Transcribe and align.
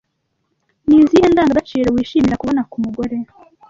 Ni 0.87 0.95
izihe 1.03 1.25
ndangagaciro 1.33 1.87
wishimira 1.95 2.39
kubona 2.41 2.61
ku 2.71 2.75
mugore 2.83 3.15